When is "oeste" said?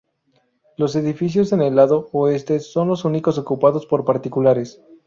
2.11-2.59